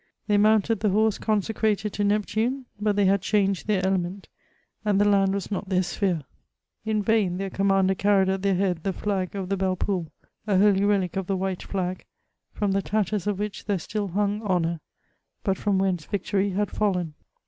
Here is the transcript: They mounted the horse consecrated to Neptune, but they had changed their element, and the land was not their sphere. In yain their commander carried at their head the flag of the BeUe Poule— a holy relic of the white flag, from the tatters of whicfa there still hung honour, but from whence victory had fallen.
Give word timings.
They 0.25 0.39
mounted 0.39 0.79
the 0.79 0.89
horse 0.89 1.19
consecrated 1.19 1.93
to 1.93 2.03
Neptune, 2.03 2.65
but 2.79 2.95
they 2.95 3.05
had 3.05 3.21
changed 3.21 3.67
their 3.67 3.85
element, 3.85 4.29
and 4.83 4.99
the 4.99 5.05
land 5.07 5.35
was 5.35 5.51
not 5.51 5.69
their 5.69 5.83
sphere. 5.83 6.23
In 6.83 7.03
yain 7.03 7.37
their 7.37 7.51
commander 7.51 7.93
carried 7.93 8.27
at 8.27 8.41
their 8.41 8.55
head 8.55 8.81
the 8.81 8.93
flag 8.93 9.35
of 9.35 9.49
the 9.49 9.57
BeUe 9.57 9.77
Poule— 9.77 10.11
a 10.47 10.57
holy 10.57 10.83
relic 10.85 11.17
of 11.17 11.27
the 11.27 11.37
white 11.37 11.61
flag, 11.61 12.05
from 12.51 12.71
the 12.71 12.81
tatters 12.81 13.27
of 13.27 13.37
whicfa 13.37 13.65
there 13.65 13.77
still 13.77 14.07
hung 14.07 14.41
honour, 14.41 14.79
but 15.43 15.55
from 15.59 15.77
whence 15.77 16.03
victory 16.05 16.49
had 16.49 16.71
fallen. 16.71 17.13